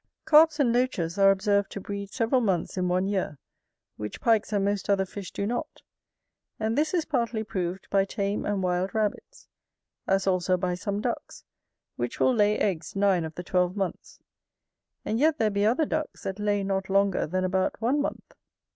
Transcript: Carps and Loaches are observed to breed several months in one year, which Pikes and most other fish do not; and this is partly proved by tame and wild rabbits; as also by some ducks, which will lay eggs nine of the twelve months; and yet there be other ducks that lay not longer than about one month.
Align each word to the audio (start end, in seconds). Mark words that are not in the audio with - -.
Carps 0.25 0.59
and 0.59 0.73
Loaches 0.73 1.19
are 1.19 1.29
observed 1.29 1.71
to 1.73 1.79
breed 1.79 2.09
several 2.11 2.41
months 2.41 2.75
in 2.75 2.87
one 2.87 3.05
year, 3.05 3.37
which 3.97 4.19
Pikes 4.19 4.51
and 4.51 4.65
most 4.65 4.89
other 4.89 5.05
fish 5.05 5.29
do 5.31 5.45
not; 5.45 5.83
and 6.59 6.75
this 6.75 6.95
is 6.95 7.05
partly 7.05 7.43
proved 7.43 7.87
by 7.91 8.03
tame 8.03 8.43
and 8.43 8.63
wild 8.63 8.95
rabbits; 8.95 9.47
as 10.07 10.25
also 10.25 10.57
by 10.57 10.73
some 10.73 11.01
ducks, 11.01 11.43
which 11.97 12.19
will 12.19 12.33
lay 12.33 12.57
eggs 12.57 12.95
nine 12.95 13.23
of 13.23 13.35
the 13.35 13.43
twelve 13.43 13.75
months; 13.77 14.19
and 15.05 15.19
yet 15.19 15.37
there 15.37 15.51
be 15.51 15.67
other 15.67 15.85
ducks 15.85 16.23
that 16.23 16.39
lay 16.39 16.63
not 16.63 16.89
longer 16.89 17.27
than 17.27 17.43
about 17.43 17.79
one 17.79 18.01
month. 18.01 18.33